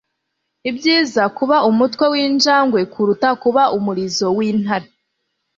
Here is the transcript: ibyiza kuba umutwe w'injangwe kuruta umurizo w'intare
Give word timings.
ibyiza 0.69 1.23
kuba 1.37 1.57
umutwe 1.69 2.05
w'injangwe 2.13 2.79
kuruta 2.93 3.29
umurizo 3.77 4.27
w'intare 4.37 4.87